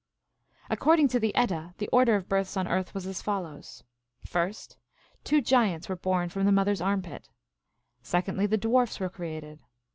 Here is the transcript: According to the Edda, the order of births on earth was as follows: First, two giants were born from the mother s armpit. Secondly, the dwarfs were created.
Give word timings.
According 0.71 1.09
to 1.09 1.19
the 1.19 1.31
Edda, 1.35 1.75
the 1.77 1.87
order 1.89 2.15
of 2.15 2.27
births 2.27 2.57
on 2.57 2.67
earth 2.67 2.95
was 2.95 3.05
as 3.05 3.21
follows: 3.21 3.83
First, 4.25 4.75
two 5.23 5.41
giants 5.41 5.87
were 5.89 5.95
born 5.95 6.29
from 6.29 6.45
the 6.47 6.51
mother 6.51 6.71
s 6.71 6.81
armpit. 6.81 7.29
Secondly, 8.01 8.47
the 8.47 8.57
dwarfs 8.57 8.99
were 8.99 9.09
created. 9.09 9.59